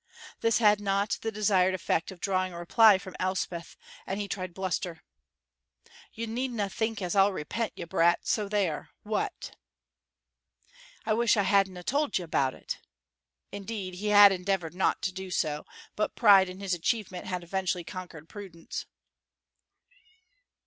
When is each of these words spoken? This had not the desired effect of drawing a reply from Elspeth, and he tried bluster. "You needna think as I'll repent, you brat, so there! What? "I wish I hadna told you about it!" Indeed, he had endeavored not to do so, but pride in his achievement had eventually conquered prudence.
This 0.39 0.57
had 0.57 0.81
not 0.81 1.19
the 1.21 1.31
desired 1.31 1.75
effect 1.75 2.09
of 2.09 2.19
drawing 2.19 2.53
a 2.53 2.57
reply 2.57 2.97
from 2.97 3.15
Elspeth, 3.19 3.77
and 4.07 4.19
he 4.19 4.27
tried 4.27 4.51
bluster. 4.51 5.03
"You 6.11 6.25
needna 6.25 6.69
think 6.69 7.03
as 7.03 7.15
I'll 7.15 7.31
repent, 7.31 7.73
you 7.75 7.85
brat, 7.85 8.25
so 8.25 8.49
there! 8.49 8.89
What? 9.03 9.55
"I 11.05 11.13
wish 11.13 11.37
I 11.37 11.43
hadna 11.43 11.83
told 11.83 12.17
you 12.17 12.23
about 12.25 12.55
it!" 12.55 12.79
Indeed, 13.51 13.93
he 13.93 14.07
had 14.07 14.31
endeavored 14.31 14.73
not 14.73 15.03
to 15.03 15.11
do 15.11 15.29
so, 15.29 15.65
but 15.95 16.15
pride 16.15 16.49
in 16.49 16.61
his 16.61 16.73
achievement 16.73 17.27
had 17.27 17.43
eventually 17.43 17.83
conquered 17.83 18.27
prudence. 18.27 18.87